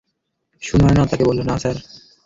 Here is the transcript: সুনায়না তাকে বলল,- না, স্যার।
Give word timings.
সুনায়না 0.61 1.03
তাকে 1.05 1.23
বলল,- 1.25 1.39
না, 1.49 1.55
স্যার। 1.57 1.77